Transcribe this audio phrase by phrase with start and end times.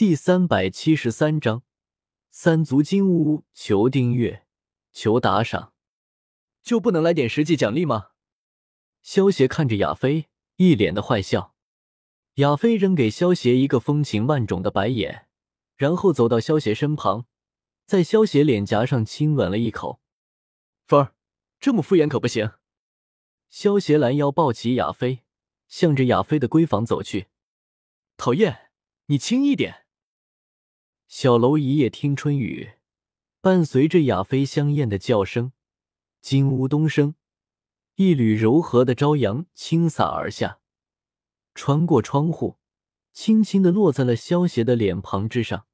[0.00, 1.62] 第三百七十三章
[2.30, 3.44] 三足金乌。
[3.52, 4.46] 求订阅，
[4.92, 5.74] 求打赏，
[6.62, 8.12] 就不能来点实际奖励吗？
[9.02, 11.54] 萧邪看着亚飞，一脸的坏笑。
[12.36, 15.26] 亚飞扔给萧邪一个风情万种的白眼，
[15.76, 17.26] 然后走到萧邪身旁，
[17.84, 20.00] 在萧邪脸颊上亲吻了一口。
[20.86, 21.14] 凤儿，
[21.60, 22.52] 这么敷衍可不行。
[23.50, 25.24] 萧邪拦腰抱起亚飞，
[25.68, 27.26] 向着亚飞的闺房走去。
[28.16, 28.70] 讨厌，
[29.04, 29.79] 你轻一点。
[31.12, 32.74] 小楼一夜听春雨，
[33.40, 35.50] 伴随着亚飞香艳的叫声，
[36.20, 37.16] 金屋东升，
[37.96, 40.60] 一缕柔和的朝阳倾洒而下，
[41.52, 42.58] 穿过窗户，
[43.12, 45.66] 轻轻的落在了萧邪的脸庞之上。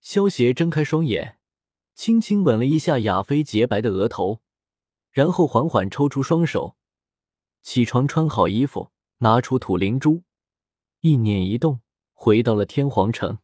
[0.00, 1.38] 萧邪睁开双眼，
[1.94, 4.40] 轻轻吻了一下亚飞洁白的额头，
[5.12, 6.76] 然后缓缓抽出双手，
[7.62, 10.24] 起床穿好衣服，拿出土灵珠，
[11.02, 11.80] 一念一动，
[12.12, 13.38] 回到了天皇城。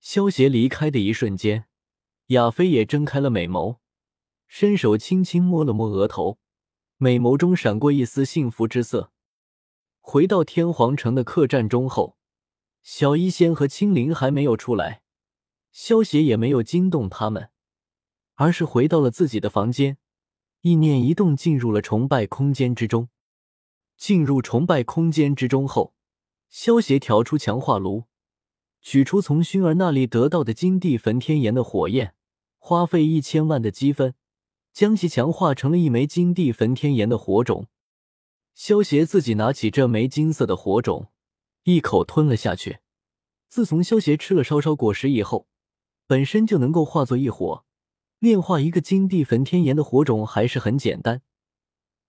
[0.00, 1.66] 萧邪离开的一瞬间，
[2.28, 3.78] 亚飞也睁开了美眸，
[4.46, 6.38] 伸手轻轻摸了摸额头，
[6.96, 9.12] 美眸中闪过一丝幸福之色。
[10.00, 12.16] 回到天皇城的客栈中后，
[12.82, 15.02] 小医仙和青灵还没有出来，
[15.70, 17.50] 萧邪也没有惊动他们，
[18.36, 19.98] 而是回到了自己的房间，
[20.62, 23.08] 意念一动，进入了崇拜空间之中。
[23.96, 25.92] 进入崇拜空间之中后，
[26.48, 28.04] 萧邪调出强化炉。
[28.80, 32.14] 取出从薰儿那里得到的金地焚天炎的火焰，
[32.58, 34.14] 花费一千万的积分，
[34.72, 37.66] 将其强化成了一枚金地焚天炎的火种。
[38.54, 41.08] 萧协自己拿起这枚金色的火种，
[41.64, 42.78] 一口吞了下去。
[43.48, 45.48] 自从萧协吃了烧烧果实以后，
[46.06, 47.64] 本身就能够化作一火，
[48.18, 51.22] 炼化一个金地焚天炎的火种还是很简单。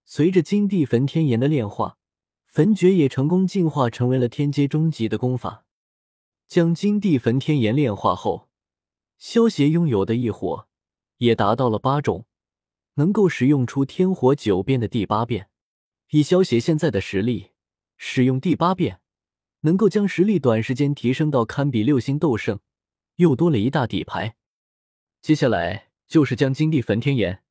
[0.05, 1.97] 随着金地焚天炎的炼化，
[2.45, 5.65] 焚诀也成功进化成为了天阶中级的功法。
[6.49, 8.49] 将金地焚天炎炼化后，
[9.19, 10.67] 萧协拥有的异火
[11.17, 12.25] 也达到了八种，
[12.95, 15.51] 能够使用出天火九变的第八变。
[16.09, 17.51] 以萧协现在的实力，
[17.97, 18.99] 使用第八变，
[19.59, 22.59] 能够将实力短时间提升到堪比六星斗圣，
[23.17, 24.35] 又多了一大底牌。
[25.21, 27.43] 接下来就是将金地焚天炎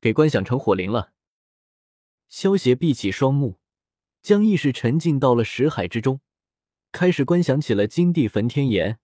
[0.00, 1.12] 给观想成火灵了。
[2.30, 3.60] 萧协闭起双目，
[4.22, 6.22] 将意识沉浸到了识海之中。
[6.92, 8.98] 开始观想起了金地焚天炎，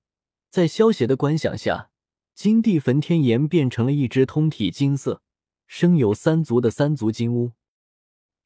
[0.50, 1.90] 在萧邪的观想下，
[2.34, 5.22] 金地焚天炎变成了一只通体金色、
[5.66, 7.52] 生有三足的三足金乌。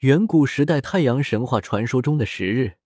[0.00, 2.76] 远古时代太阳神话传说中的十日，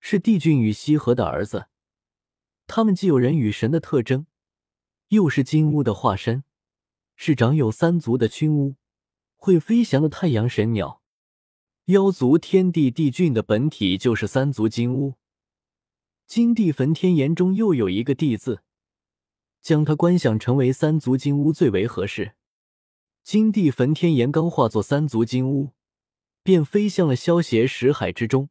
[0.00, 1.66] 是帝俊与羲和的儿子，
[2.66, 4.26] 他们既有人与神的特征，
[5.08, 6.44] 又是金乌的化身，
[7.16, 8.76] 是长有三足的群乌，
[9.36, 11.02] 会飞翔的太阳神鸟。
[11.86, 15.14] 妖族天帝帝俊的本体就是三足金乌。
[16.26, 18.62] 金地焚天炎中又有一个“地”字，
[19.60, 22.34] 将它观想成为三足金乌最为合适。
[23.22, 25.72] 金地焚天炎刚化作三足金乌，
[26.42, 28.48] 便飞向了萧邪识海之中，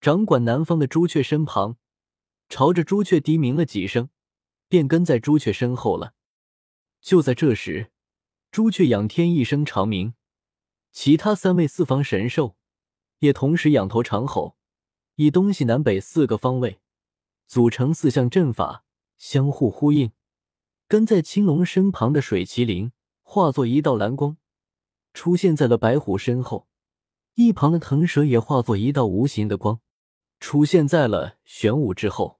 [0.00, 1.76] 掌管南方的朱雀身旁，
[2.48, 4.10] 朝着朱雀低鸣了几声，
[4.68, 6.14] 便跟在朱雀身后了。
[7.00, 7.90] 就在这时，
[8.50, 10.14] 朱雀仰天一声长鸣，
[10.92, 12.56] 其他三位四方神兽
[13.20, 14.56] 也同时仰头长吼，
[15.14, 16.80] 以东西南北四个方位。
[17.48, 18.84] 组成四象阵法，
[19.16, 20.12] 相互呼应。
[20.86, 22.92] 跟在青龙身旁的水麒麟
[23.22, 24.36] 化作一道蓝光，
[25.14, 26.68] 出现在了白虎身后。
[27.34, 29.80] 一旁的腾蛇也化作一道无形的光，
[30.38, 32.38] 出现在了玄武之后。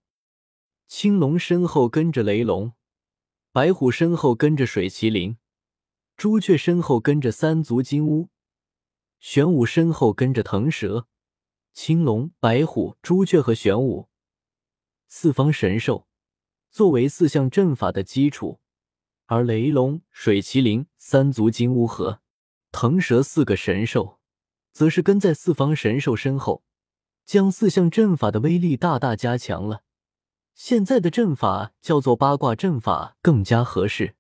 [0.86, 2.72] 青龙身后跟着雷龙，
[3.50, 5.38] 白虎身后跟着水麒麟，
[6.19, 8.28] 朱雀身后跟着三足金乌，
[9.20, 11.06] 玄武身后跟着腾蛇。
[11.72, 14.07] 青龙、白虎、朱雀和玄武。
[15.10, 16.06] 四方神兽
[16.70, 18.60] 作为四象阵法的基础，
[19.24, 22.20] 而雷龙、水麒麟、三足金乌和
[22.70, 24.20] 腾蛇四个神兽，
[24.70, 26.62] 则是跟在四方神兽身后，
[27.24, 29.82] 将四象阵法的威力大大加强了。
[30.54, 34.14] 现在的阵法叫做八卦阵法，更加合适。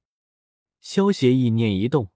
[0.80, 2.08] 萧协意念一动，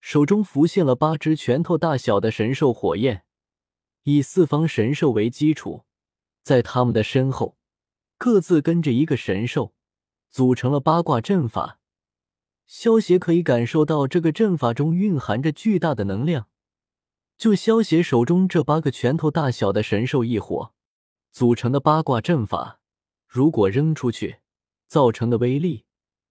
[0.00, 3.24] 手中浮现了八只拳头大小的神兽火焰，
[4.04, 5.84] 以四方神兽为基础，
[6.44, 7.57] 在他们的身后。
[8.18, 9.72] 各自跟着一个神兽，
[10.30, 11.78] 组成了八卦阵法。
[12.66, 16.48] 萧协可以感受到这个阵法中蕴含着巨大的能量。
[17.38, 20.72] 就萧协手中这八个拳头大小的神兽异火
[21.30, 22.80] 组成的八卦阵法，
[23.26, 24.40] 如果扔出去，
[24.88, 25.84] 造成的威力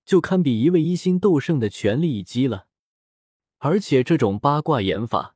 [0.05, 2.67] 就堪比一位一星斗圣的全力一击了。
[3.59, 5.35] 而且这种八卦演法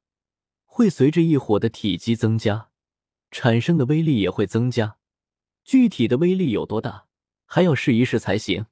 [0.66, 2.70] 会随着异火的体积增加，
[3.32, 4.98] 产生的威力也会增加。
[5.64, 7.06] 具体的威力有多大，
[7.46, 8.66] 还要试一试才行。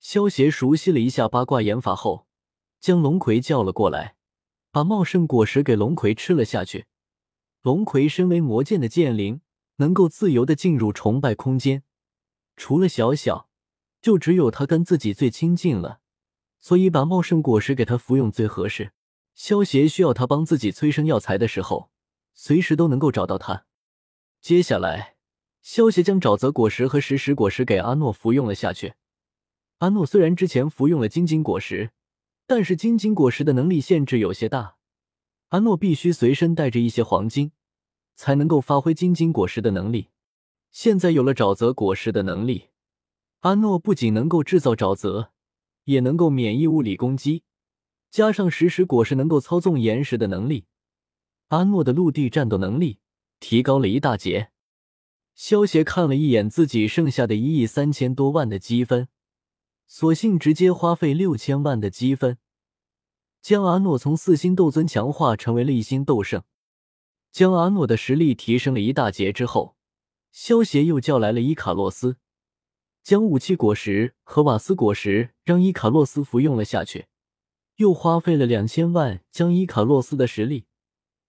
[0.00, 2.26] 萧协熟悉了一下八卦演法后，
[2.80, 4.16] 将龙葵叫了过来，
[4.70, 6.86] 把茂盛果实给龙葵吃了下去。
[7.62, 9.40] 龙葵身为魔剑的剑灵，
[9.76, 11.84] 能够自由的进入崇拜空间，
[12.56, 13.48] 除了小小，
[14.00, 16.00] 就只有他跟自己最亲近了，
[16.58, 18.92] 所以把茂盛果实给他服用最合适。
[19.34, 21.90] 萧协需要他帮自己催生药材的时候，
[22.34, 23.66] 随时都能够找到他。
[24.40, 25.14] 接下来，
[25.62, 28.94] 萧协将沼泽果实和石石果实给阿诺服用了下去。
[29.78, 31.92] 阿诺虽然之前服用了金金果实，
[32.46, 34.76] 但是金金果实的能力限制有些大，
[35.48, 37.52] 阿诺必须随身带着一些黄金，
[38.14, 40.10] 才能够发挥金金果实的能力。
[40.70, 42.68] 现在有了沼泽果实的能力，
[43.40, 45.32] 阿诺不仅能够制造沼泽，
[45.84, 47.42] 也能够免疫物理攻击，
[48.10, 50.66] 加上石石果实能够操纵岩石的能力，
[51.48, 53.00] 阿诺的陆地战斗能力
[53.40, 54.51] 提高了一大截。
[55.34, 59.08] 萧协看了一眼自己剩下的一亿三千多万的积分。
[59.86, 62.38] 索性直接花费六千万的积分，
[63.42, 66.44] 将阿诺从四星斗尊强化成为了一星斗圣，
[67.30, 69.76] 将阿诺的实力提升了一大截之后，
[70.30, 72.16] 萧协又叫来了伊卡洛斯，
[73.02, 77.08] 将武器果实和瓦斯果实让伊卡洛斯服用了下去，
[77.76, 80.64] 又花费了两千万将伊卡洛斯的实力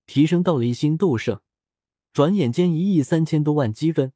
[0.05, 1.41] 提升到了一星斗圣。
[2.13, 4.13] 转眼间一亿三千多万积分，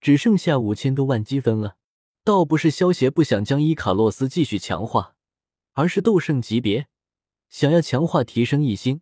[0.00, 1.76] 只剩下五千多万积分了。
[2.22, 5.16] 倒不是萧协不想将伊卡洛斯继续强化，
[5.72, 6.86] 而是斗圣级别
[7.48, 9.00] 想要强化提升一星，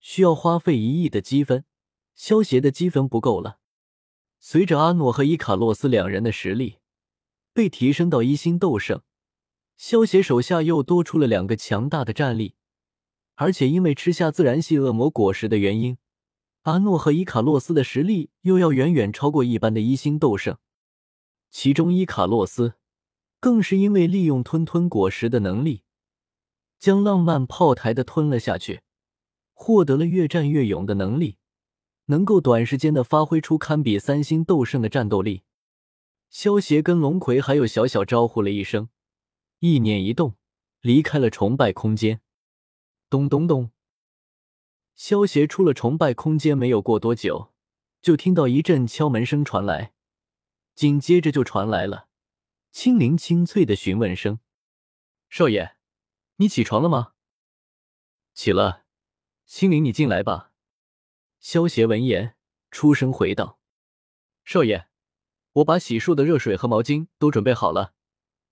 [0.00, 1.64] 需要花费一亿的积分，
[2.14, 3.58] 萧协的积分不够了。
[4.38, 6.76] 随着阿诺和伊卡洛斯两人的实力
[7.54, 9.00] 被提升到一星斗圣，
[9.78, 12.56] 萧协手下又多出了两个强大的战力，
[13.36, 15.96] 而且因为吃下自然系恶魔果实的原因，
[16.62, 20.58] 阿诺和伊卡洛斯的实力又要远远超过一般的一星斗圣。
[21.50, 22.74] 其中，伊卡洛斯
[23.40, 25.82] 更是因为利用吞吞果实的能力，
[26.78, 28.82] 将浪漫炮台的吞了下去，
[29.52, 31.38] 获得了越战越勇的能力，
[32.06, 35.42] 能够短时间的发挥出堪比三星斗圣的战斗力。
[36.30, 38.88] 萧协跟龙葵还有小小招呼了一声，
[39.58, 40.36] 意念一动，
[40.80, 42.20] 离开了崇拜空间。
[43.10, 43.72] 咚咚咚，
[44.94, 47.52] 萧协出了崇拜空间，没有过多久，
[48.00, 49.92] 就听到一阵敲门声传来。
[50.74, 52.08] 紧接着就传来了
[52.70, 54.40] 清灵清脆的询问声
[55.28, 55.76] ：“少爷，
[56.36, 57.12] 你起床了吗
[58.32, 58.84] ？”“起了。
[59.44, 60.52] ”“清灵，你进来吧。”
[61.38, 62.36] 萧协闻言
[62.70, 63.58] 出声回道
[64.44, 64.88] ：“少爷，
[65.52, 67.92] 我把洗漱的热水和毛巾都准备好了，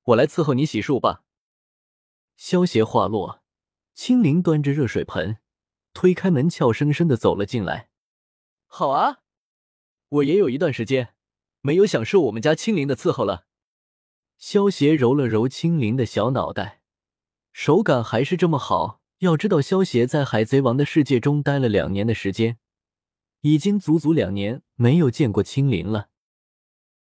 [0.02, 1.24] 我来伺候你洗漱吧。”
[2.36, 3.42] 萧协话落，
[3.94, 5.38] 清灵端着热水盆，
[5.92, 7.88] 推开门，俏生生的走了进来。
[8.66, 9.18] “好啊，
[10.08, 11.14] 我也有一段时间。”
[11.62, 13.44] 没有享受我们家青灵的伺候了。
[14.38, 16.80] 萧协揉了揉青灵的小脑袋，
[17.52, 19.02] 手感还是这么好。
[19.18, 22.56] 要知道，萧协在海贼王的世界中待了两年的时间，
[23.42, 26.09] 已经足足两年没有见过青灵了。